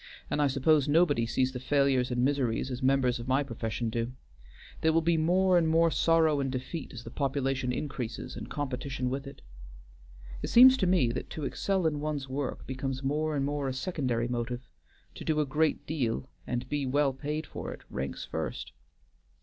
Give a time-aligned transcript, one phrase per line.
[0.31, 4.13] And I suppose nobody sees the failures and miseries as members of my profession do.
[4.81, 9.11] There will be more and more sorrow and defeat as the population increases and competition
[9.11, 9.43] with it.
[10.41, 13.73] It seems to me that to excel in one's work becomes more and more a
[13.73, 14.67] secondary motive;
[15.13, 18.71] to do a great deal and be well paid for it ranks first.